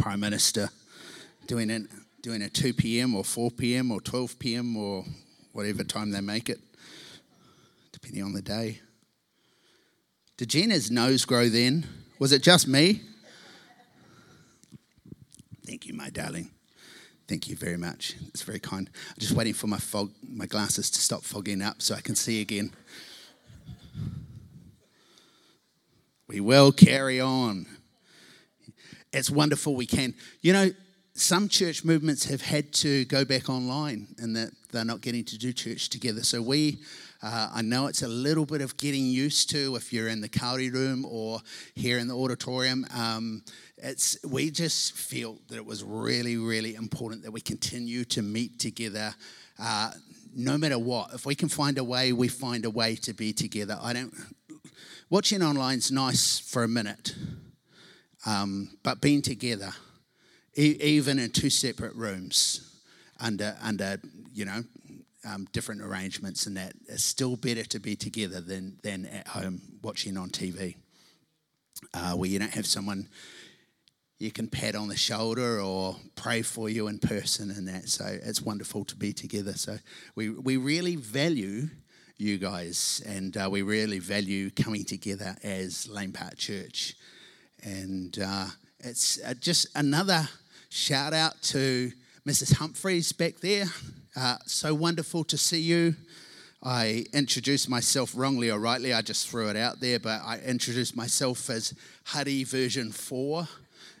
[0.00, 0.70] Prime Minister
[1.46, 1.82] doing it
[2.22, 3.14] doing a 2 p.m.
[3.14, 3.90] or 4 p.m.
[3.90, 4.76] or 12 p.m.
[4.76, 5.04] or
[5.52, 6.58] whatever time they make it,
[7.92, 8.80] depending on the day.
[10.38, 11.86] Did Gina's nose grow then?
[12.18, 13.02] Was it just me?
[15.66, 16.50] Thank you, my darling.
[17.28, 18.16] Thank you very much.
[18.28, 18.88] It's very kind.
[19.10, 22.16] I'm just waiting for my fog, my glasses to stop fogging up so I can
[22.16, 22.72] see again.
[26.26, 27.66] We will carry on.
[29.12, 30.14] It's wonderful we can.
[30.40, 30.70] You know,
[31.14, 35.38] some church movements have had to go back online and that they're not getting to
[35.38, 36.22] do church together.
[36.22, 36.78] So we,
[37.22, 40.28] uh, I know it's a little bit of getting used to if you're in the
[40.28, 41.40] Kauri room or
[41.74, 42.86] here in the auditorium.
[42.94, 43.42] Um,
[43.76, 48.58] it's we just feel that it was really, really important that we continue to meet
[48.58, 49.14] together.
[49.58, 49.90] Uh,
[50.34, 53.32] no matter what, if we can find a way, we find a way to be
[53.32, 53.78] together.
[53.82, 54.14] I don't.
[55.10, 57.16] Watching online's nice for a minute,
[58.26, 59.72] um, but being together
[60.56, 62.80] e- even in two separate rooms
[63.18, 64.00] under under
[64.32, 64.62] you know
[65.24, 69.60] um, different arrangements and that it's still better to be together than than at home
[69.82, 70.76] watching on TV
[71.94, 73.08] uh, where you don't have someone
[74.18, 77.88] you can pat on the shoulder or pray for you in person and that.
[77.88, 79.54] So it's wonderful to be together.
[79.54, 79.78] So
[80.14, 81.68] we we really value
[82.18, 86.94] you guys and uh, we really value coming together as Lane Park Church
[87.62, 88.46] and uh,
[88.80, 90.28] it's uh, just another
[90.68, 91.92] shout out to
[92.26, 92.54] Mrs.
[92.54, 93.66] Humphreys back there.
[94.16, 95.94] Uh, so wonderful to see you.
[96.62, 100.94] I introduced myself wrongly or rightly, I just threw it out there, but I introduced
[100.94, 103.48] myself as Huddy version 4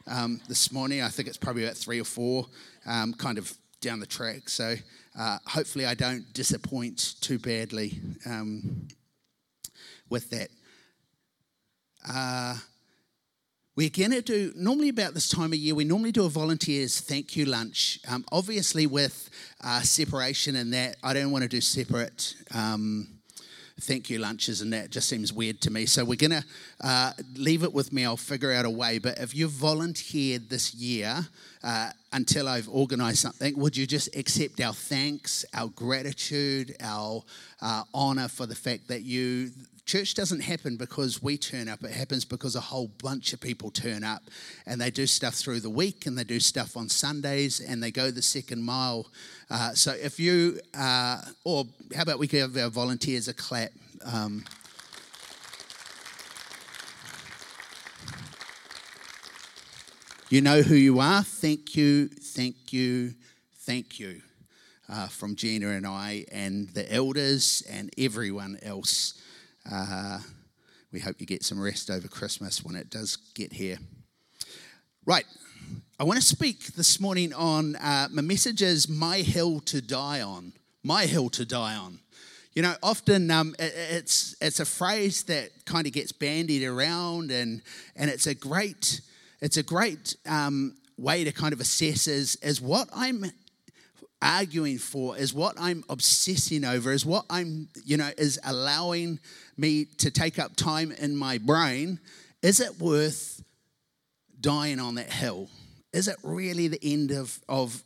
[0.06, 1.00] um, this morning.
[1.00, 2.46] I think it's probably about three or four,
[2.86, 4.50] um, kind of down the track.
[4.50, 4.74] So
[5.18, 8.88] uh, hopefully I don't disappoint too badly um,
[10.10, 10.50] with that.
[12.06, 12.56] Uh,
[13.76, 17.00] we're going to do, normally about this time of year, we normally do a volunteers
[17.00, 18.00] thank you lunch.
[18.10, 19.30] Um, obviously, with
[19.62, 23.20] uh, separation and that, I don't want to do separate um,
[23.80, 25.86] thank you lunches and that just seems weird to me.
[25.86, 26.44] So we're going to
[26.82, 28.04] uh, leave it with me.
[28.04, 28.98] I'll figure out a way.
[28.98, 31.26] But if you've volunteered this year
[31.64, 37.22] uh, until I've organised something, would you just accept our thanks, our gratitude, our
[37.62, 39.50] uh, honour for the fact that you
[39.90, 43.72] Church doesn't happen because we turn up, it happens because a whole bunch of people
[43.72, 44.22] turn up
[44.64, 47.90] and they do stuff through the week and they do stuff on Sundays and they
[47.90, 49.08] go the second mile.
[49.50, 53.72] Uh, so if you, uh, or how about we give our volunteers a clap?
[54.04, 54.44] Um,
[60.28, 61.24] you know who you are.
[61.24, 63.14] Thank you, thank you,
[63.56, 64.22] thank you.
[64.88, 69.14] Uh, from Gina and I, and the elders, and everyone else
[69.70, 70.18] uh,
[70.92, 73.78] we hope you get some rest over Christmas when it does get here.
[75.06, 75.24] Right,
[75.98, 80.20] I want to speak this morning on uh, my message is My Hill to Die
[80.20, 80.52] On.
[80.82, 82.00] My Hill to Die On.
[82.54, 87.30] You know, often um, it, it's, it's a phrase that kind of gets bandied around,
[87.30, 87.62] and,
[87.94, 89.00] and it's a great,
[89.40, 93.24] it's a great um, way to kind of assess is, is what I'm
[94.22, 99.18] arguing for is what I'm obsessing over, is what I'm, you know, is allowing
[99.56, 101.98] me to take up time in my brain.
[102.42, 103.42] Is it worth
[104.40, 105.48] dying on that hill?
[105.92, 107.82] Is it really the end of, of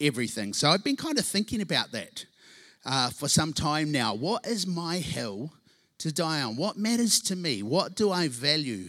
[0.00, 0.52] everything?
[0.52, 2.24] So I've been kind of thinking about that
[2.84, 4.14] uh, for some time now.
[4.14, 5.52] What is my hill
[5.98, 6.56] to die on?
[6.56, 7.62] What matters to me?
[7.62, 8.88] What do I value?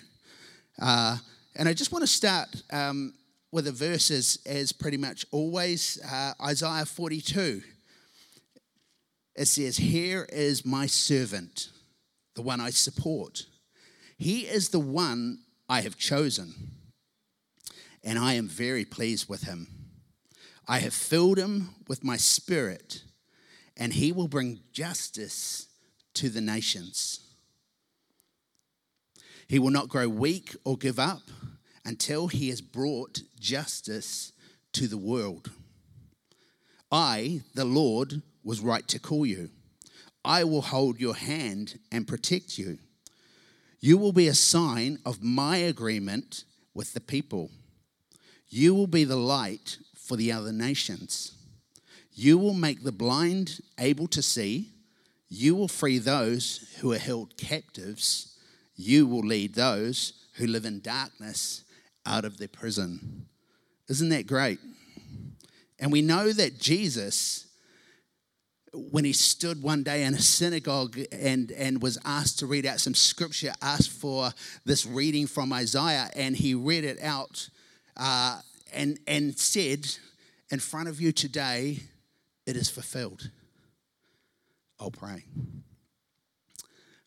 [0.82, 1.18] Uh,
[1.56, 3.14] and I just want to start um,
[3.52, 7.62] with the verses as pretty much always uh, Isaiah 42.
[9.36, 11.70] It says, Here is my servant,
[12.36, 13.46] the one I support.
[14.18, 16.54] He is the one I have chosen,
[18.04, 19.68] and I am very pleased with him.
[20.68, 23.04] I have filled him with my spirit,
[23.78, 25.68] and he will bring justice
[26.16, 27.22] to the nations.
[29.48, 31.22] He will not grow weak or give up
[31.90, 34.32] until he has brought justice
[34.72, 35.50] to the world.
[36.92, 39.50] I, the Lord, was right to call you.
[40.24, 42.78] I will hold your hand and protect you.
[43.80, 46.44] You will be a sign of my agreement
[46.76, 47.50] with the people.
[48.50, 51.32] You will be the light for the other nations.
[52.14, 54.74] You will make the blind able to see.
[55.28, 58.38] You will free those who are held captives.
[58.76, 61.64] You will lead those who live in darkness
[62.06, 63.28] out of their prison.
[63.88, 64.60] Isn't that great?
[65.80, 67.48] And we know that Jesus,
[68.74, 72.80] when he stood one day in a synagogue and, and was asked to read out
[72.80, 74.32] some scripture, asked for
[74.66, 77.50] this reading from Isaiah, and he read it out.
[77.96, 78.42] Uh,
[78.74, 79.88] and, and said
[80.52, 81.80] in front of you today,
[82.46, 83.30] it is fulfilled.
[84.80, 85.24] I'll pray.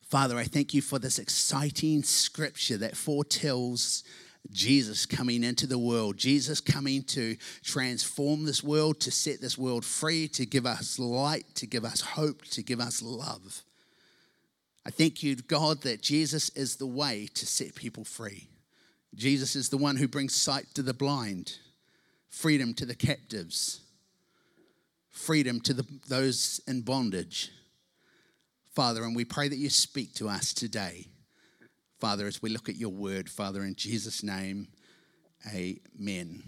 [0.03, 4.05] Father, I thank you for this exciting scripture that foretells
[4.51, 9.85] Jesus coming into the world, Jesus coming to transform this world, to set this world
[9.85, 13.63] free, to give us light, to give us hope, to give us love.
[14.85, 18.49] I thank you, God, that Jesus is the way to set people free.
[19.15, 21.59] Jesus is the one who brings sight to the blind,
[22.29, 23.81] freedom to the captives,
[25.11, 27.51] freedom to the, those in bondage.
[28.75, 31.07] Father, and we pray that you speak to us today.
[32.03, 34.67] Father, as we look at your word, Father, in Jesus' name,
[35.55, 36.43] amen.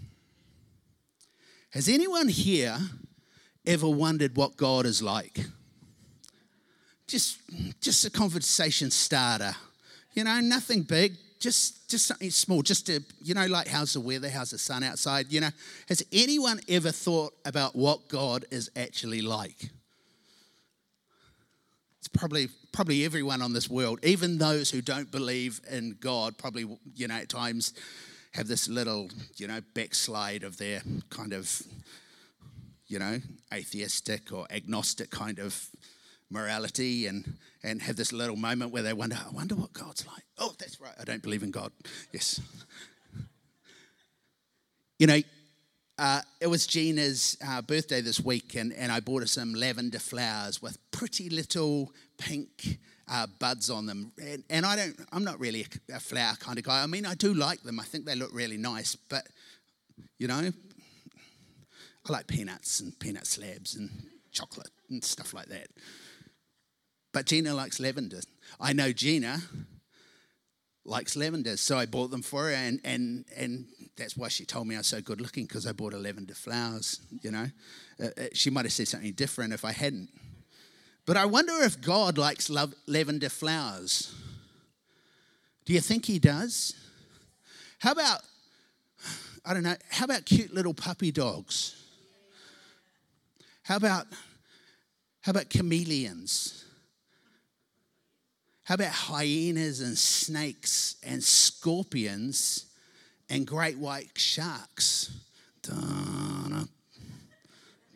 [1.69, 2.77] Has anyone here
[3.65, 5.39] ever wondered what God is like?
[7.07, 7.39] Just,
[7.79, 9.55] just a conversation starter.
[10.13, 14.01] You know, nothing big, just, just something small, just to, you know, like how's the
[14.01, 15.51] weather, how's the sun outside, you know.
[15.87, 19.69] Has anyone ever thought about what God is actually like?
[22.15, 26.65] Probably probably everyone on this world, even those who don't believe in God, probably
[26.95, 27.73] you know at times
[28.33, 31.61] have this little you know backslide of their kind of
[32.87, 33.19] you know
[33.53, 35.69] atheistic or agnostic kind of
[36.29, 40.23] morality and and have this little moment where they wonder, I wonder what God's like.
[40.37, 41.71] Oh, that's right, I don't believe in God.
[42.13, 42.39] Yes.
[44.99, 45.19] You know,
[45.97, 49.99] uh, it was Gina's uh, birthday this week, and, and I bought her some lavender
[49.99, 54.11] flowers with pretty little pink uh, buds on them.
[54.21, 56.81] And, and, I don't, I'm not really a, a, flower kind of guy.
[56.81, 57.79] I mean, I do like them.
[57.79, 59.27] I think they look really nice, but
[60.17, 60.35] you know,
[62.07, 63.89] I like peanuts and peanut slabs and
[64.31, 65.67] chocolate and stuff like that.
[67.13, 68.19] But Gina likes lavender.
[68.59, 69.41] I know Gina
[70.83, 73.65] likes lavender, so I bought them for her, and and and
[73.97, 76.33] that's why she told me I was so good looking because I bought her lavender
[76.33, 76.99] flowers.
[77.21, 77.47] You know,
[78.03, 80.09] uh, uh, she might have said something different if I hadn't.
[81.05, 84.13] But I wonder if God likes lavender flowers.
[85.65, 86.75] Do you think He does?
[87.79, 88.21] How about,
[89.45, 91.75] I don't know, how about cute little puppy dogs?
[93.63, 94.07] How about,
[95.21, 96.65] how about chameleons?
[98.63, 102.65] How about hyenas and snakes and scorpions
[103.29, 105.11] and great white sharks.
[105.61, 106.67] Donna,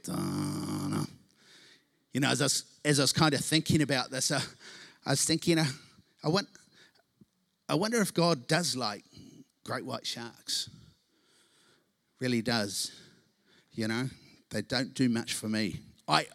[0.03, 0.78] Donna.
[2.13, 4.41] You know, as I was, as I was kind of thinking about this, uh,
[5.05, 5.65] I was thinking, uh,
[6.23, 6.47] I, want,
[7.67, 9.03] I wonder if God does like
[9.63, 10.69] great white sharks.
[12.19, 12.91] Really does.
[13.73, 14.09] You know,
[14.49, 15.81] they don't do much for me.
[16.07, 16.25] I,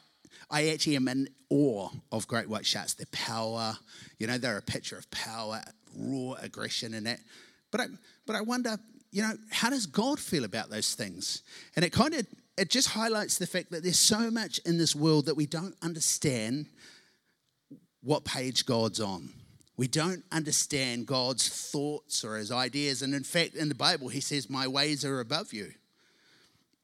[0.49, 2.95] I actually am in awe of great white sharks.
[2.95, 3.77] Their power,
[4.19, 5.61] you know, they're a picture of power,
[5.97, 7.19] raw aggression, and that.
[7.73, 7.87] But I,
[8.27, 8.79] but I wonder,
[9.11, 11.43] you know, how does God feel about those things?
[11.75, 12.27] And it kind of
[12.57, 15.75] it just highlights the fact that there's so much in this world that we don't
[15.83, 16.67] understand
[18.03, 19.31] what page God's on.
[19.77, 23.03] We don't understand God's thoughts or his ideas.
[23.03, 25.73] And in fact, in the Bible, he says, My ways are above you.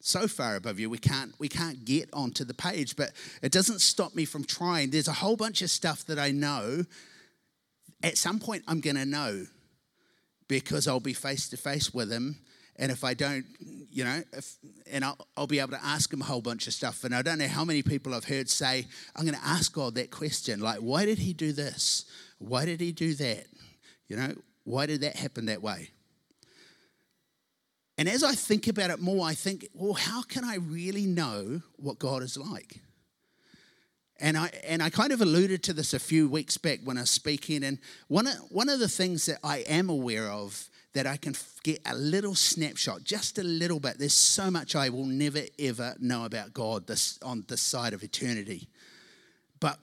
[0.00, 3.12] So far above you, we can't, we can't get onto the page, but
[3.42, 4.90] it doesn't stop me from trying.
[4.90, 6.84] There's a whole bunch of stuff that I know.
[8.02, 9.44] At some point, I'm going to know
[10.48, 12.38] because I'll be face to face with him.
[12.80, 13.44] And if I don't,
[13.90, 14.56] you know, if,
[14.90, 17.04] and I'll, I'll, be able to ask him a whole bunch of stuff.
[17.04, 19.96] And I don't know how many people I've heard say, I'm going to ask God
[19.96, 22.06] that question like, why did he do this?
[22.38, 23.44] Why did he do that?
[24.08, 24.34] You know,
[24.64, 25.90] why did that happen that way?
[27.98, 31.60] And as I think about it more, I think, well, how can I really know
[31.76, 32.80] what God is like?
[34.18, 37.02] And I, and I kind of alluded to this a few weeks back when I
[37.02, 37.62] was speaking.
[37.62, 41.34] And one of, one of the things that I am aware of that I can
[41.62, 43.98] get a little snapshot, just a little bit.
[43.98, 48.02] There's so much I will never ever know about God this, on this side of
[48.02, 48.68] eternity.
[49.60, 49.78] But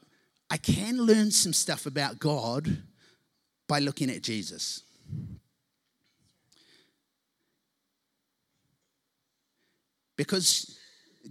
[0.50, 2.84] I can learn some stuff about God
[3.68, 4.84] by looking at Jesus.
[10.18, 10.78] Because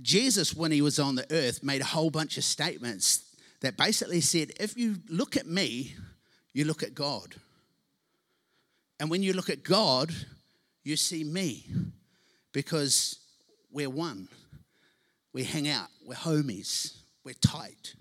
[0.00, 3.24] Jesus, when he was on the earth, made a whole bunch of statements
[3.60, 5.94] that basically said, if you look at me,
[6.52, 7.34] you look at God.
[8.98, 10.14] And when you look at God,
[10.82, 11.66] you see me
[12.52, 13.18] because
[13.70, 14.28] we're one.
[15.32, 17.94] We hang out, we're homies, we're tight.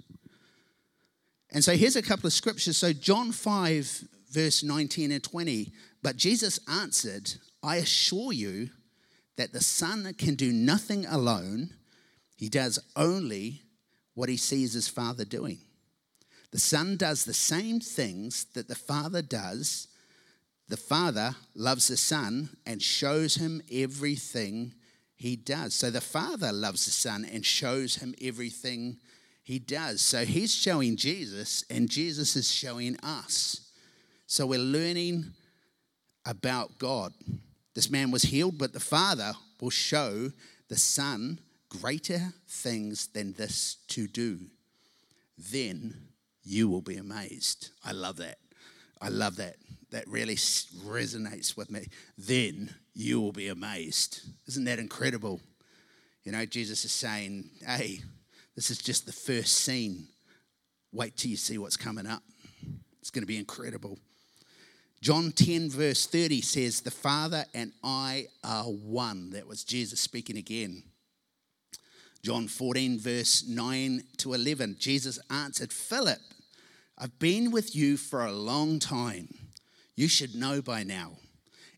[1.52, 2.78] And so here's a couple of scriptures.
[2.78, 5.72] So, John 5, verse 19 and 20.
[6.02, 7.34] But Jesus answered,
[7.64, 8.70] I assure you
[9.38, 11.72] that the Son can do nothing alone
[12.36, 13.64] he does only
[14.14, 15.60] what he sees his Father doing.
[16.52, 19.88] The Son does the same things that the Father does,
[20.68, 24.74] The Father loves the Son and shows him everything
[25.16, 25.74] he does.
[25.76, 28.98] So the Father loves the Son and shows him everything
[29.44, 30.02] he does.
[30.02, 33.72] So he's showing Jesus, and Jesus is showing us.
[34.26, 35.34] So we're learning
[36.26, 37.14] about God.
[37.76, 40.32] This man was healed, but the Father will show
[40.68, 44.40] the Son greater things than this to do.
[45.38, 45.96] Then
[46.44, 47.70] you will be amazed.
[47.84, 48.40] I love that.
[49.00, 49.58] I love that.
[49.96, 51.88] That really resonates with me.
[52.18, 54.20] Then you will be amazed.
[54.46, 55.40] Isn't that incredible?
[56.26, 58.02] You know, Jesus is saying, hey,
[58.58, 60.10] this is just the first scene.
[60.92, 62.24] Wait till you see what's coming up.
[63.00, 63.98] It's going to be incredible.
[65.00, 69.30] John 10, verse 30 says, The Father and I are one.
[69.30, 70.84] That was Jesus speaking again.
[72.22, 76.20] John 14, verse 9 to 11, Jesus answered, Philip,
[76.98, 79.30] I've been with you for a long time.
[79.96, 81.14] You should know by now.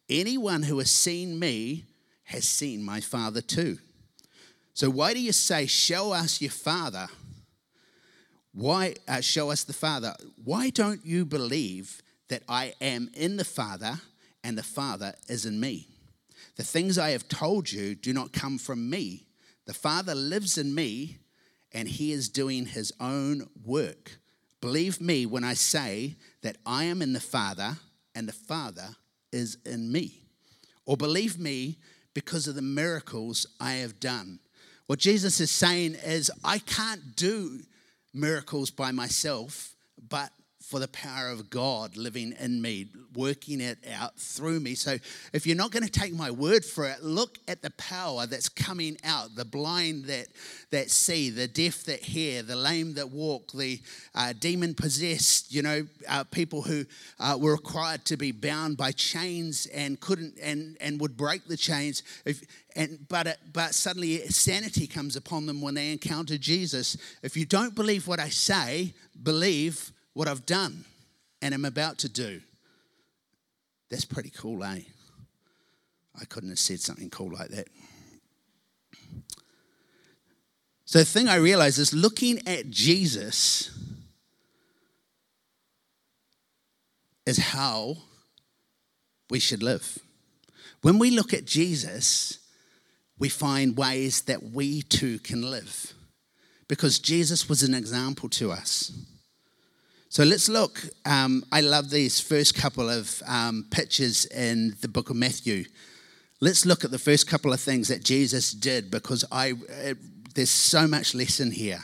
[0.10, 1.86] Anyone who has seen me
[2.24, 3.78] has seen my Father too.
[4.74, 7.08] So why do you say, Show us your Father?
[8.54, 10.16] Why uh, show us the Father?
[10.44, 14.00] Why don't you believe that I am in the Father
[14.44, 15.88] and the Father is in me?
[16.56, 19.28] The things I have told you do not come from me.
[19.68, 21.18] The Father lives in me
[21.72, 24.18] and he is doing his own work.
[24.60, 27.78] Believe me when I say that I am in the Father
[28.18, 28.96] and the Father
[29.32, 30.24] is in me.
[30.88, 31.78] Or believe me
[32.16, 34.40] because of the miracles I have done.
[34.88, 37.60] What Jesus is saying is, I can't do
[38.16, 39.76] miracles by myself,
[40.10, 40.32] but
[40.68, 44.76] for the power of God living in me, working it out through me.
[44.76, 44.98] So
[45.32, 48.50] if you're not going to take my word for it, look at the power that's
[48.50, 50.28] coming out the blind that,
[50.72, 53.80] that see, the deaf that hear, the lame that walk, the
[54.14, 56.84] uh, demon possessed, you know, uh, people who
[57.22, 61.56] uh, were required to be bound by chains and couldn't and, and would break the
[61.56, 62.04] chains.
[62.26, 62.44] If,
[62.76, 66.98] and, but, it, but suddenly sanity comes upon them when they encounter Jesus.
[67.24, 68.94] If you don't believe what I say,
[69.24, 70.84] believe what I've done
[71.44, 72.42] and am about to do.
[73.92, 74.80] That's pretty cool, eh?
[76.20, 77.68] I couldn't have said something cool like that.
[80.86, 83.70] So the thing I realize is looking at Jesus
[87.28, 87.98] is how
[89.30, 90.00] we should live.
[90.82, 92.40] When we look at Jesus,
[93.20, 95.94] we find ways that we too can live
[96.68, 98.92] because Jesus was an example to us.
[100.10, 100.82] So let's look.
[101.06, 105.66] Um, I love these first couple of um, pictures in the book of Matthew.
[106.40, 109.98] Let's look at the first couple of things that Jesus did because I, it,
[110.34, 111.84] there's so much lesson here.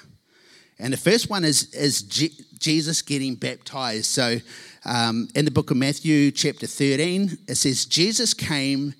[0.79, 4.05] And the first one is, is G- Jesus getting baptized.
[4.05, 4.37] So
[4.85, 8.93] um, in the book of Matthew, chapter 13, it says, Jesus came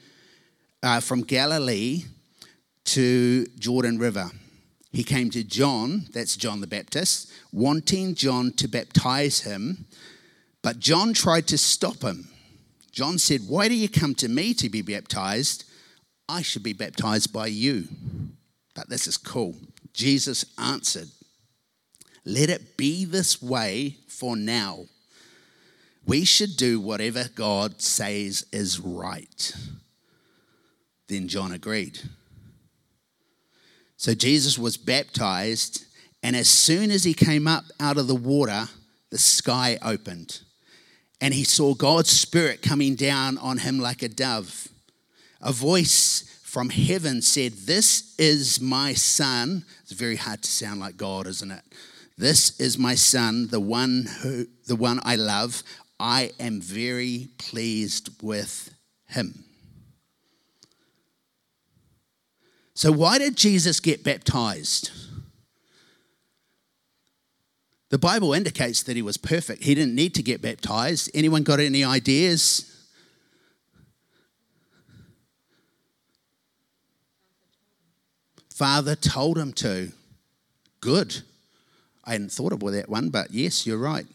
[0.84, 2.04] uh, from Galilee
[2.86, 4.30] to Jordan River
[4.94, 9.86] he came to John, that's John the Baptist, wanting John to baptize him,
[10.62, 12.28] but John tried to stop him.
[12.92, 15.66] John said, Why do you come to me to be baptized?
[16.30, 17.88] I should be baptized by you.
[18.76, 19.56] But this is cool.
[19.94, 21.10] Jesus answered,
[22.24, 24.86] Let it be this way for now.
[26.06, 29.56] We should do whatever God says is right.
[31.08, 32.00] Then John agreed.
[34.04, 35.86] So Jesus was baptized,
[36.22, 38.68] and as soon as he came up out of the water,
[39.12, 40.42] the sky opened.
[41.22, 44.68] And he saw God's Spirit coming down on him like a dove.
[45.40, 49.64] A voice from heaven said, This is my son.
[49.84, 51.64] It's very hard to sound like God, isn't it?
[52.18, 55.64] This is my son, the one who the one I love.
[55.98, 58.76] I am very pleased with
[59.08, 59.46] him.
[62.76, 64.92] So, why did Jesus get baptized?
[67.90, 69.64] The Bible indicates that he was perfect.
[69.64, 71.12] He didn't need to get baptized.
[71.14, 72.70] Anyone got any ideas?
[78.50, 79.92] Father told him to.
[80.82, 81.22] Good.
[82.04, 84.08] I hadn't thought about that one, but yes, you're right.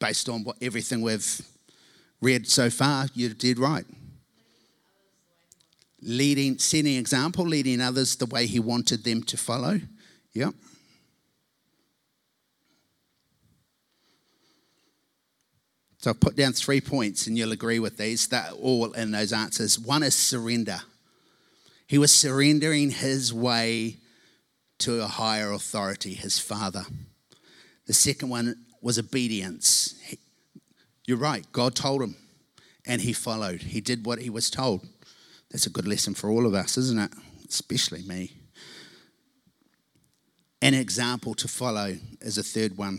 [0.00, 1.40] Based on what everything we've
[2.20, 3.86] read so far, you did right
[6.04, 9.80] leading, setting example, leading others the way he wanted them to follow.
[10.32, 10.54] Yep.
[15.98, 18.28] So I've put down three points, and you'll agree with these.
[18.28, 19.78] They're all in those answers.
[19.78, 20.80] One is surrender.
[21.86, 23.96] He was surrendering his way
[24.80, 26.84] to a higher authority, his father.
[27.86, 29.94] The second one was obedience.
[30.04, 30.18] He,
[31.06, 32.16] you're right, God told him.
[32.86, 33.62] and he followed.
[33.62, 34.86] He did what he was told.
[35.54, 37.12] That's a good lesson for all of us, isn't it?
[37.48, 38.32] Especially me.
[40.60, 42.98] An example to follow is a third one.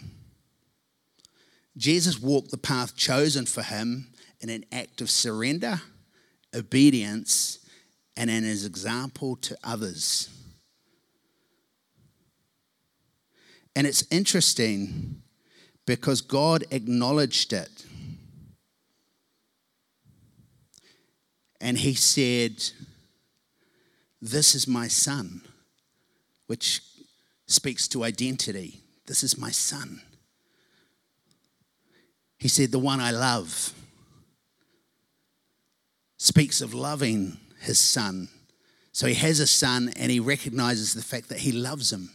[1.75, 4.07] Jesus walked the path chosen for him
[4.39, 5.81] in an act of surrender,
[6.55, 7.59] obedience,
[8.15, 10.29] and in his example to others.
[13.75, 15.23] And it's interesting
[15.85, 17.84] because God acknowledged it.
[21.61, 22.63] And he said,
[24.21, 25.41] This is my son,
[26.47, 26.81] which
[27.47, 28.81] speaks to identity.
[29.05, 30.01] This is my son.
[32.37, 33.73] He said, The one I love
[36.17, 38.29] speaks of loving his son.
[38.91, 42.09] So he has a son and he recognizes the fact that he loves him.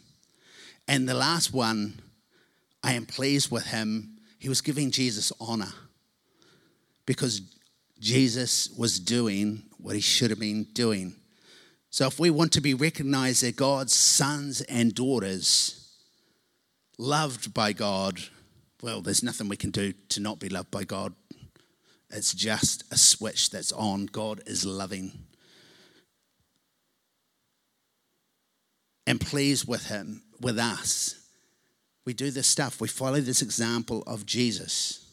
[0.89, 2.01] And the last one,
[2.83, 4.17] I am pleased with him.
[4.39, 5.73] He was giving Jesus honor
[7.07, 7.43] because
[8.01, 11.15] Jesus was doing what he should have been doing.
[11.91, 15.97] So, if we want to be recognized as God's sons and daughters,
[16.99, 18.21] loved by God,
[18.83, 21.15] well, there's nothing we can do to not be loved by God.
[22.11, 24.07] It's just a switch that's on.
[24.07, 25.13] God is loving.
[29.07, 31.17] And pleased with Him, with us.
[32.07, 32.81] We do this stuff.
[32.81, 35.10] We follow this example of Jesus.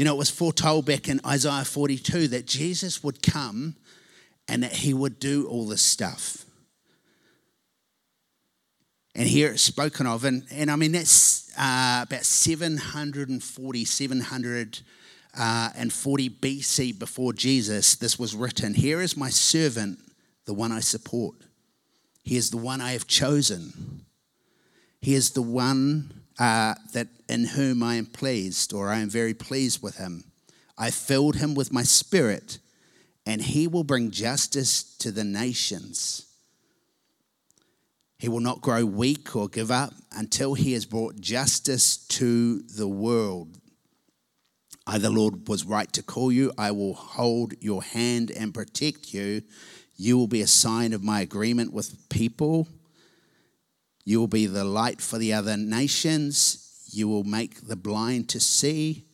[0.00, 3.76] You know, it was foretold back in Isaiah 42 that Jesus would come
[4.48, 6.46] and that he would do all this stuff.
[9.14, 10.24] And here it's spoken of.
[10.24, 14.82] And, and I mean, that's uh, about 740, 740
[15.36, 15.70] uh,
[16.40, 18.72] BC before Jesus, this was written.
[18.72, 19.98] Here is my servant,
[20.46, 21.34] the one I support.
[22.22, 24.06] He is the one I have chosen.
[25.02, 29.34] He is the one uh, that in whom I am pleased, or I am very
[29.34, 30.24] pleased with him.
[30.78, 32.58] I filled him with my spirit,
[33.26, 36.26] and he will bring justice to the nations.
[38.18, 42.88] He will not grow weak or give up until he has brought justice to the
[42.88, 43.58] world.
[44.86, 46.52] I, the Lord, was right to call you.
[46.56, 49.42] I will hold your hand and protect you.
[49.96, 52.66] You will be a sign of my agreement with people.
[54.04, 56.88] You will be the light for the other nations.
[56.92, 59.04] You will make the blind to see.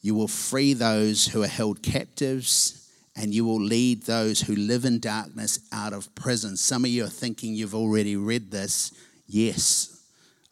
[0.00, 2.80] You will free those who are held captives
[3.16, 6.56] and you will lead those who live in darkness out of prison.
[6.56, 8.92] Some of you are thinking you've already read this.
[9.26, 10.02] Yes,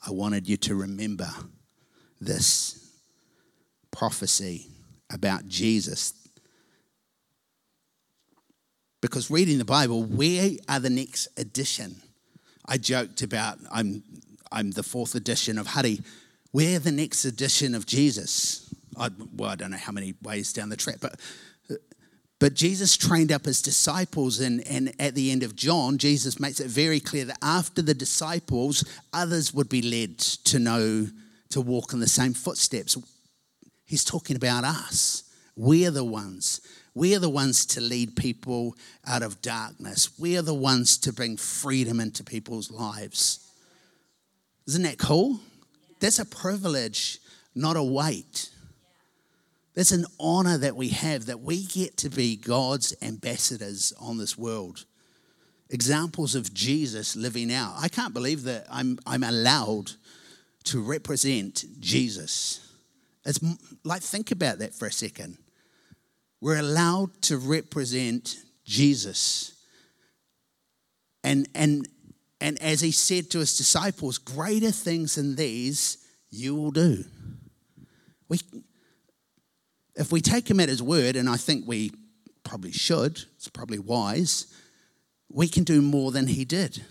[0.07, 1.31] I wanted you to remember
[2.21, 2.91] this
[3.91, 4.67] prophecy
[5.11, 6.13] about Jesus.
[9.01, 12.03] Because reading the Bible, we are the next edition.
[12.69, 14.03] I joked about I'm,
[14.53, 16.03] I'm the fourth edition of Huddy.
[16.53, 18.73] We're the next edition of Jesus.
[18.97, 21.19] I, well, I don't know how many ways down the track, but
[22.41, 26.61] but Jesus trained up his disciples, and, and at the end of John, Jesus makes
[26.61, 31.09] it very clear that after the disciples, others would be led to know,
[31.51, 32.97] to walk in the same footsteps.
[33.87, 35.25] He's talking about us.
[35.57, 36.61] We're the ones.
[36.99, 38.75] We're the ones to lead people
[39.07, 40.19] out of darkness.
[40.19, 43.49] We're the ones to bring freedom into people's lives.
[44.67, 45.39] Isn't that cool?
[46.01, 47.21] That's a privilege,
[47.55, 48.51] not a weight.
[49.77, 54.37] That's an honor that we have that we get to be God's ambassadors on this
[54.37, 54.85] world.
[55.71, 57.77] Examples of Jesus living out.
[57.79, 59.93] I can't believe that I'm, I'm allowed
[60.65, 62.69] to represent Jesus.
[63.25, 63.39] It's
[63.85, 65.39] like, think about that for a second.
[66.41, 69.55] We're allowed to represent Jesus.
[71.25, 71.89] And, and,
[72.41, 75.99] and as he said to his disciples, greater things than these
[76.31, 77.05] you will do.
[78.29, 78.41] We,
[79.97, 81.93] if we take him at his word, and I think we
[82.45, 84.47] probably should, it's probably wise,
[85.31, 86.83] we can do more than he did.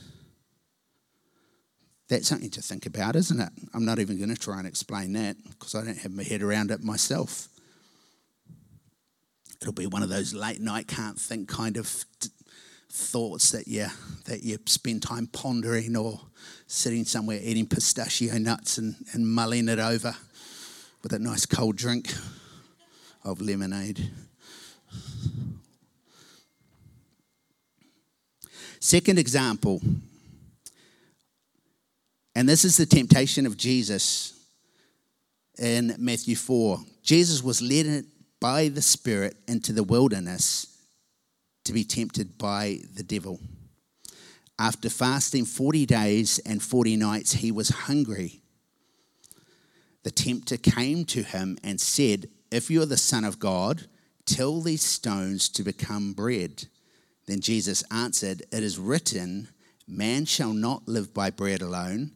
[2.09, 3.49] That's something to think about, isn't it?
[3.73, 6.41] I'm not even going to try and explain that because I don't have my head
[6.41, 7.49] around it myself.
[9.61, 11.87] It'll be one of those late night can't think kind of
[12.89, 13.87] thoughts that you
[14.25, 16.19] that you spend time pondering or
[16.67, 20.15] sitting somewhere eating pistachio nuts and, and mulling it over
[21.03, 22.13] with a nice cold drink
[23.23, 24.09] of lemonade.
[28.79, 29.81] Second example,
[32.35, 34.33] and this is the temptation of Jesus
[35.57, 36.79] in Matthew 4.
[37.01, 38.05] Jesus was led
[38.39, 40.77] by the Spirit into the wilderness
[41.63, 43.39] to be tempted by the devil.
[44.59, 48.41] After fasting 40 days and 40 nights, he was hungry.
[50.03, 53.87] the tempter came to him and said, If you are the Son of God,
[54.25, 56.65] tell these stones to become bread.
[57.25, 59.49] Then Jesus answered, It is written,
[59.85, 62.11] Man shall not live by bread alone,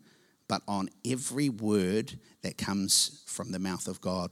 [0.48, 4.32] but on every word that comes from the mouth of God.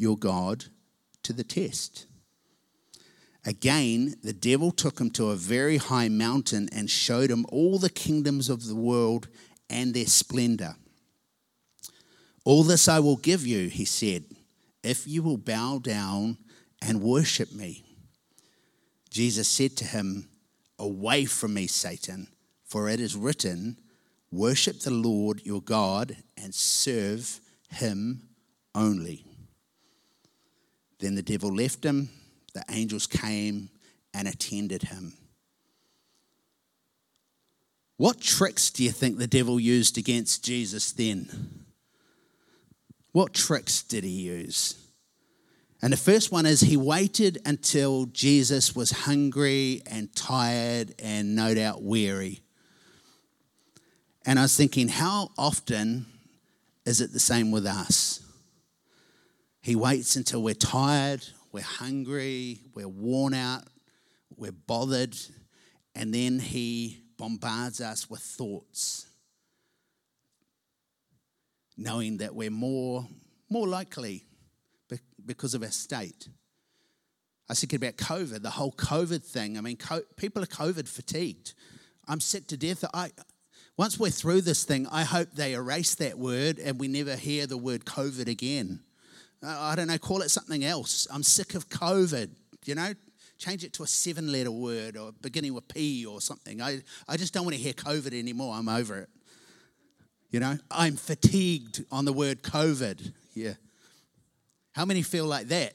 [0.00, 0.64] your God
[1.22, 2.06] to the test.
[3.44, 7.90] Again, the devil took him to a very high mountain and showed him all the
[7.90, 9.28] kingdoms of the world
[9.68, 10.76] and their splendor.
[12.44, 14.24] All this I will give you, he said,
[14.82, 16.38] if you will bow down
[16.82, 17.84] and worship me.
[19.10, 20.28] Jesus said to him,
[20.78, 22.28] Away from me, Satan,
[22.64, 23.78] for it is written,
[24.32, 28.22] Worship the Lord your God and serve him
[28.74, 29.29] only.
[31.00, 32.10] Then the devil left him,
[32.54, 33.70] the angels came
[34.14, 35.14] and attended him.
[37.96, 41.64] What tricks do you think the devil used against Jesus then?
[43.12, 44.76] What tricks did he use?
[45.82, 51.54] And the first one is he waited until Jesus was hungry and tired and no
[51.54, 52.40] doubt weary.
[54.26, 56.06] And I was thinking, how often
[56.84, 58.19] is it the same with us?
[59.62, 63.64] He waits until we're tired, we're hungry, we're worn out,
[64.36, 65.16] we're bothered,
[65.94, 69.06] and then he bombards us with thoughts
[71.80, 73.08] knowing that we're more,
[73.48, 74.22] more likely
[75.24, 76.28] because of our state.
[77.48, 79.56] I was thinking about COVID, the whole COVID thing.
[79.56, 81.54] I mean, co- people are COVID fatigued.
[82.06, 82.84] I'm sick to death.
[82.92, 83.10] I,
[83.76, 87.46] once we're through this thing, I hope they erase that word and we never hear
[87.46, 88.80] the word COVID again.
[89.42, 91.06] I don't know, call it something else.
[91.12, 92.30] I'm sick of COVID,
[92.64, 92.92] you know?
[93.38, 96.60] Change it to a seven letter word or beginning with P or something.
[96.60, 98.54] I, I just don't want to hear COVID anymore.
[98.54, 99.08] I'm over it.
[100.30, 103.12] You know, I'm fatigued on the word COVID.
[103.34, 103.54] Yeah.
[104.72, 105.72] How many feel like that?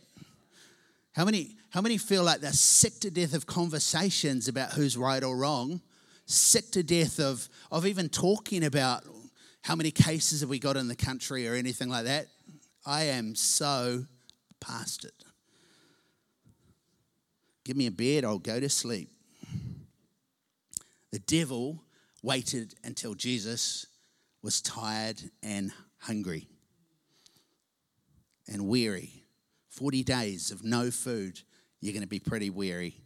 [1.13, 5.23] How many, how many feel like they're sick to death of conversations about who's right
[5.23, 5.81] or wrong?
[6.27, 9.03] Sick to death of, of even talking about
[9.61, 12.27] how many cases have we got in the country or anything like that?
[12.85, 14.05] I am so
[14.59, 15.23] past it.
[17.63, 19.09] Give me a bed, I'll go to sleep.
[21.11, 21.83] The devil
[22.21, 23.87] waited until Jesus
[24.41, 26.47] was tired and hungry
[28.47, 29.23] and weary.
[29.69, 31.41] 40 days of no food,
[31.81, 33.01] you're going to be pretty weary.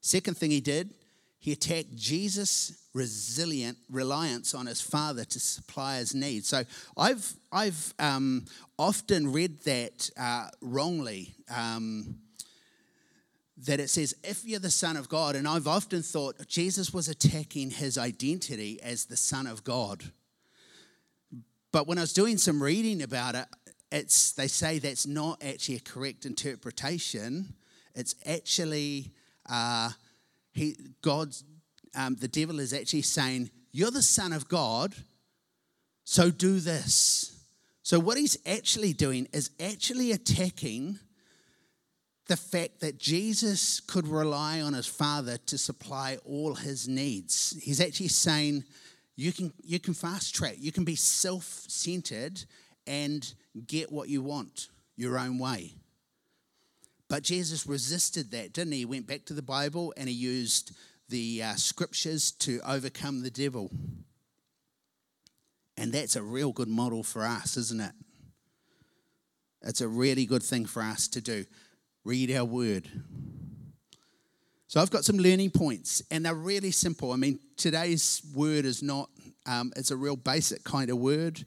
[0.00, 0.94] Second thing he did,
[1.38, 6.48] he attacked Jesus' resilient reliance on his father to supply his needs.
[6.48, 6.64] So
[6.96, 8.46] I've I've um,
[8.78, 11.34] often read that uh, wrongly.
[11.54, 12.16] Um,
[13.66, 17.08] that it says, if you're the Son of God, and I've often thought Jesus was
[17.08, 20.02] attacking his identity as the Son of God.
[21.72, 23.46] But when I was doing some reading about it,
[23.92, 27.54] it's, they say that's not actually a correct interpretation.
[27.94, 29.12] It's actually,
[29.48, 29.90] uh,
[30.52, 31.44] he, God's,
[31.94, 34.94] um, the devil is actually saying, You're the Son of God,
[36.04, 37.36] so do this.
[37.82, 40.98] So, what he's actually doing is actually attacking
[42.26, 47.56] the fact that Jesus could rely on his Father to supply all his needs.
[47.60, 48.62] He's actually saying,
[49.16, 52.44] you can, you can fast track, you can be self centered
[52.86, 53.34] and
[53.66, 55.74] get what you want your own way.
[57.08, 58.78] But Jesus resisted that, didn't he?
[58.78, 60.72] He went back to the Bible and he used
[61.10, 63.70] the uh, scriptures to overcome the devil.
[65.76, 67.92] And that's a real good model for us, isn't it?
[69.62, 71.44] It's a really good thing for us to do
[72.04, 72.88] read our word.
[74.68, 77.12] So I've got some learning points, and they're really simple.
[77.12, 79.10] I mean, today's word is not,
[79.44, 81.44] um, it's a real basic kind of word,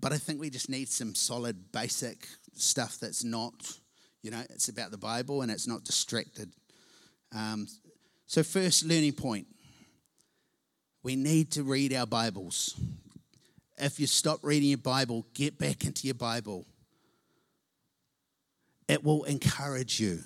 [0.00, 3.52] but I think we just need some solid, basic stuff that's not,
[4.22, 6.50] you know, it's about the Bible and it's not distracted.
[7.34, 7.68] Um,
[8.28, 9.48] so, first learning point
[11.02, 12.78] we need to read our Bibles.
[13.78, 16.64] If you stop reading your Bible, get back into your Bible
[18.88, 20.20] it will encourage you.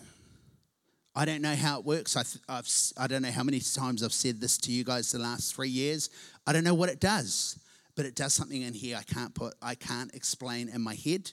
[1.14, 2.16] I don't know how it works.
[2.16, 5.18] I, I've, I don't know how many times I've said this to you guys the
[5.18, 6.08] last three years.
[6.46, 7.58] I don't know what it does,
[7.96, 11.30] but it does something in here I can't put, I can't explain in my head.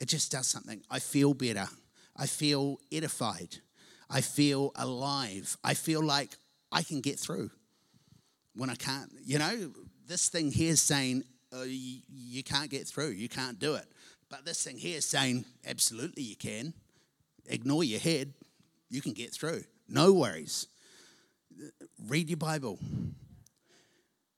[0.00, 0.82] It just does something.
[0.90, 1.68] I feel better.
[2.16, 3.58] I feel edified.
[4.10, 5.56] I feel alive.
[5.62, 6.36] I feel like
[6.72, 7.50] I can get through
[8.54, 9.10] when I can't.
[9.24, 9.72] You know,
[10.06, 11.22] this thing here is saying
[11.56, 13.86] uh, you, you can't get through, you can't do it.
[14.28, 16.74] But this thing here is saying absolutely you can.
[17.46, 18.32] Ignore your head,
[18.88, 19.62] you can get through.
[19.88, 20.66] No worries.
[22.08, 22.78] Read your Bible.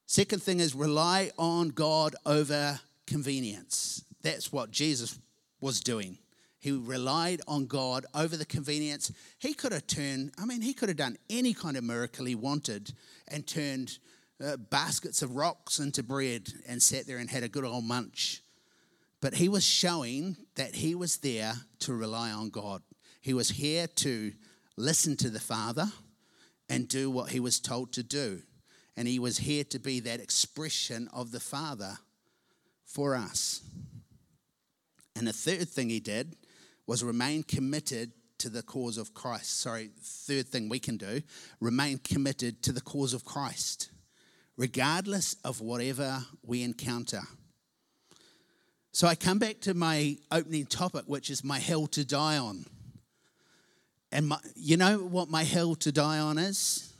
[0.06, 4.04] Second thing is rely on God over convenience.
[4.22, 5.18] That's what Jesus
[5.60, 6.18] was doing.
[6.62, 9.10] He relied on God over the convenience.
[9.40, 12.36] He could have turned, I mean, he could have done any kind of miracle he
[12.36, 12.92] wanted
[13.26, 13.98] and turned
[14.40, 18.42] uh, baskets of rocks into bread and sat there and had a good old munch.
[19.20, 22.82] But he was showing that he was there to rely on God.
[23.20, 24.32] He was here to
[24.76, 25.90] listen to the Father
[26.68, 28.40] and do what he was told to do.
[28.96, 31.98] And he was here to be that expression of the Father
[32.84, 33.62] for us.
[35.16, 36.36] And the third thing he did
[36.86, 39.60] was remain committed to the cause of Christ.
[39.60, 41.22] Sorry, third thing we can do
[41.60, 43.90] remain committed to the cause of Christ,
[44.56, 47.22] regardless of whatever we encounter.
[48.92, 52.66] So I come back to my opening topic, which is my hell to die on.
[54.10, 56.92] And my, you know what my hell to die on is?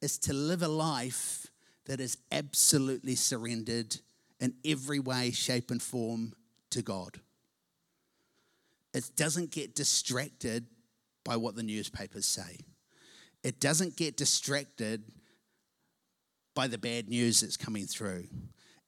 [0.00, 1.48] Is to live a life
[1.86, 3.96] that is absolutely surrendered
[4.38, 6.34] in every way, shape, and form
[6.70, 7.18] to God.
[8.94, 10.66] It doesn't get distracted
[11.24, 12.58] by what the newspapers say.
[13.42, 15.04] It doesn't get distracted
[16.54, 18.24] by the bad news that's coming through.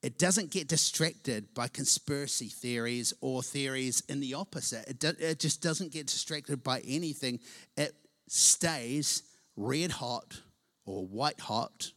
[0.03, 4.89] It doesn't get distracted by conspiracy theories or theories in the opposite.
[4.89, 7.39] It, do, it just doesn't get distracted by anything.
[7.77, 7.95] It
[8.27, 9.23] stays
[9.57, 10.41] red hot
[10.87, 11.93] or white hot,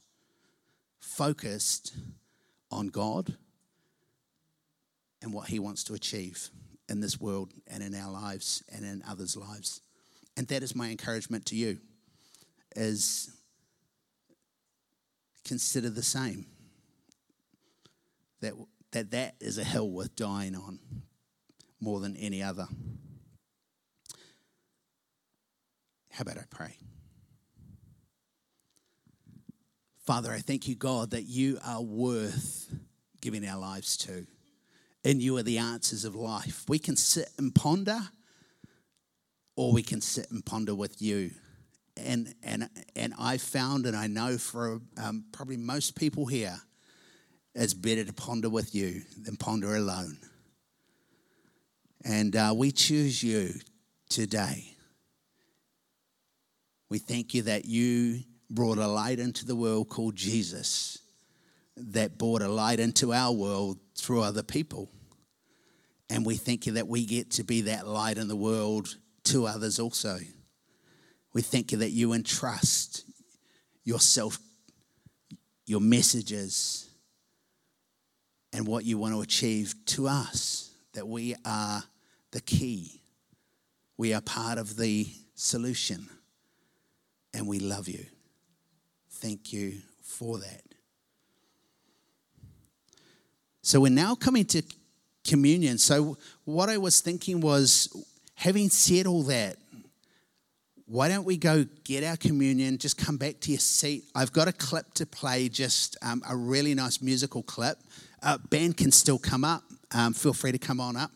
[0.99, 1.95] focused
[2.69, 3.37] on God
[5.21, 6.49] and what He wants to achieve
[6.89, 9.82] in this world and in our lives and in others' lives.
[10.36, 11.80] And that is my encouragement to you
[12.76, 13.32] is
[15.46, 16.46] consider the same
[18.41, 18.54] that,
[18.91, 20.80] that that is a hill worth dying on
[21.80, 22.67] more than any other.
[26.12, 26.78] How about I pray?
[30.06, 32.74] Father, I thank you, God, that you are worth
[33.22, 34.28] giving our lives to.
[35.05, 36.63] And you are the answers of life.
[36.67, 37.99] We can sit and ponder,
[39.55, 41.31] or we can sit and ponder with you.
[41.97, 46.57] And, and, and I found, and I know for um, probably most people here,
[47.53, 50.17] it's better to ponder with you than ponder alone.
[52.03, 53.53] And uh, we choose you
[54.09, 54.73] today.
[56.89, 60.99] We thank you that you brought a light into the world called Jesus,
[61.75, 64.89] that brought a light into our world through other people.
[66.09, 69.47] And we thank you that we get to be that light in the world to
[69.47, 70.19] others also.
[71.33, 73.05] We thank you that you entrust
[73.83, 74.38] yourself,
[75.65, 76.89] your messages,
[78.51, 81.83] and what you want to achieve to us, that we are
[82.31, 83.01] the key.
[83.97, 86.07] We are part of the solution,
[87.33, 88.05] and we love you.
[89.09, 90.62] Thank you for that.
[93.63, 94.62] So we're now coming to
[95.23, 95.78] communion.
[95.78, 97.88] So, what I was thinking was,
[98.36, 99.56] having said all that,
[100.86, 102.78] why don't we go get our communion?
[102.78, 104.04] Just come back to your seat.
[104.13, 107.78] I've got a clip to play, just um, a really nice musical clip.
[108.21, 109.63] Uh, band can still come up.
[109.95, 111.12] Um, feel free to come on up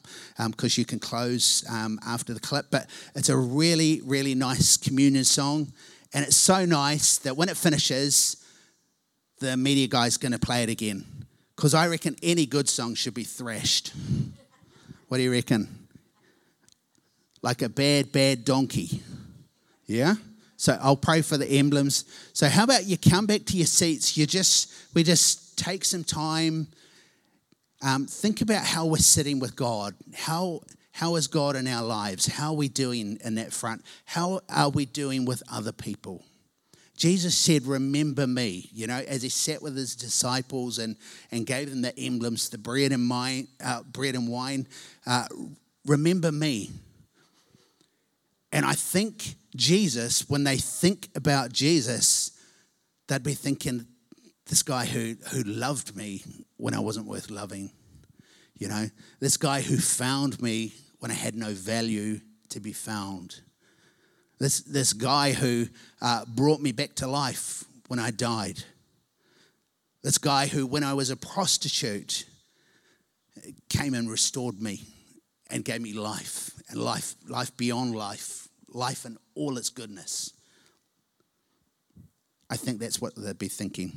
[0.47, 2.67] because um, you can close um, after the clip.
[2.71, 5.73] But it's a really, really nice communion song.
[6.13, 8.37] And it's so nice that when it finishes,
[9.39, 11.26] the media guy's going to play it again.
[11.57, 13.91] Because I reckon any good song should be thrashed.
[15.09, 15.67] What do you reckon?
[17.41, 19.01] Like a bad, bad donkey.
[19.87, 20.15] Yeah?
[20.55, 22.05] So I'll pray for the emblems.
[22.31, 24.15] So how about you come back to your seats?
[24.15, 26.67] You just we just take some time
[27.81, 29.95] um, think about how we're sitting with God.
[30.15, 32.25] How, how is God in our lives?
[32.25, 33.83] How are we doing in that front?
[34.05, 36.23] How are we doing with other people?
[36.97, 40.97] Jesus said, Remember me, you know, as he sat with his disciples and,
[41.31, 44.67] and gave them the emblems, the bread and, wine, uh, bread and wine.
[45.05, 45.27] Uh,
[45.85, 46.71] remember me.
[48.51, 52.31] And I think Jesus, when they think about Jesus,
[53.07, 53.85] they'd be thinking,
[54.47, 56.23] this guy who, who loved me
[56.55, 57.69] when I wasn't worth loving.
[58.57, 58.87] You know,
[59.19, 63.41] this guy who found me when I had no value to be found.
[64.39, 65.67] This, this guy who
[66.01, 68.63] uh, brought me back to life when I died.
[70.03, 72.25] This guy who, when I was a prostitute,
[73.69, 74.83] came and restored me
[75.49, 80.33] and gave me life and life, life beyond life, life and all its goodness.
[82.49, 83.91] I think that's what they'd be thinking.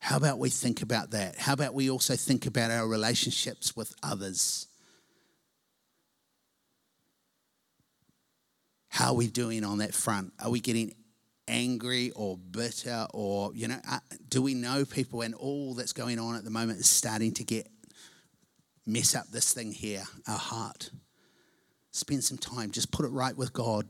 [0.00, 1.36] How about we think about that?
[1.38, 4.66] How about we also think about our relationships with others?
[8.90, 10.32] How are we doing on that front?
[10.42, 10.92] Are we getting
[11.46, 16.18] angry or bitter or, you know, uh, do we know people and all that's going
[16.18, 17.68] on at the moment is starting to get,
[18.86, 20.90] mess up this thing here, our heart?
[21.92, 23.88] Spend some time, just put it right with God.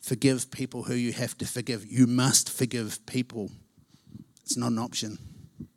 [0.00, 1.86] Forgive people who you have to forgive.
[1.86, 3.50] You must forgive people.
[4.42, 5.18] It's not an option.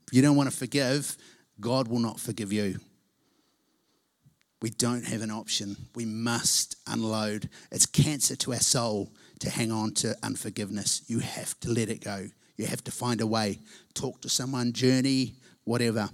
[0.07, 1.17] If you don't want to forgive,
[1.59, 2.79] God will not forgive you.
[4.61, 5.75] We don't have an option.
[5.95, 7.49] We must unload.
[7.71, 11.03] It's cancer to our soul to hang on to unforgiveness.
[11.07, 12.27] You have to let it go.
[12.55, 13.59] You have to find a way.
[13.93, 16.09] Talk to someone, journey, whatever.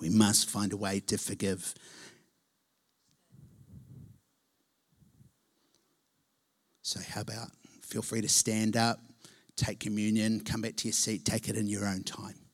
[0.00, 1.74] We must find a way to forgive.
[6.82, 7.48] So, how about
[7.82, 9.00] feel free to stand up,
[9.56, 12.45] take communion, come back to your seat, take it in your own time.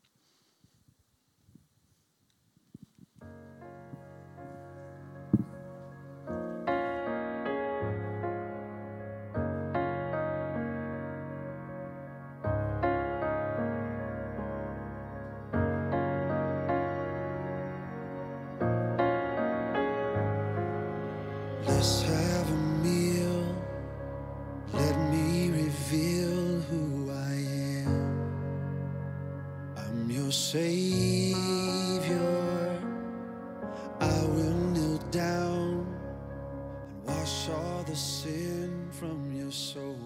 [37.23, 39.97] I saw the sin from your soul.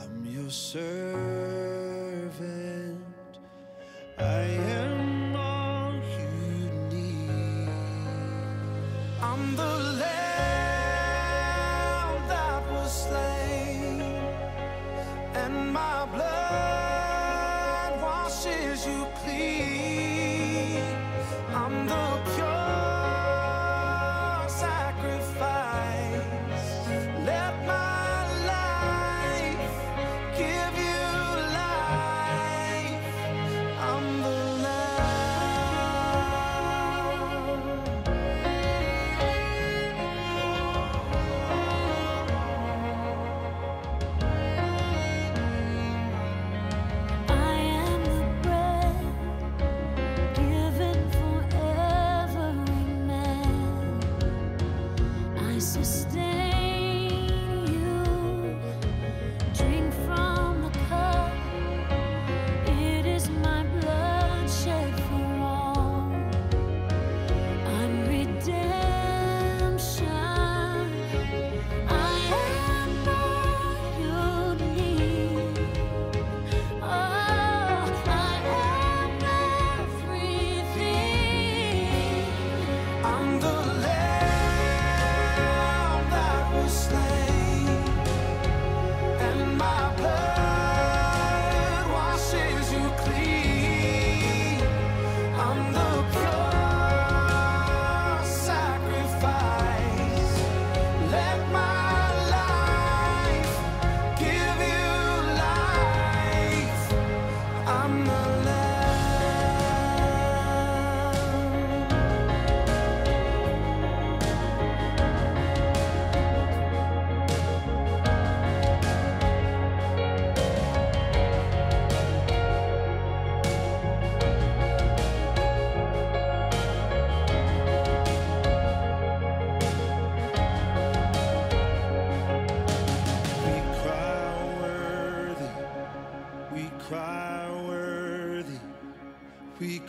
[0.00, 0.88] I'm your servant.
[4.16, 5.01] I am.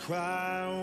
[0.06, 0.83] Cry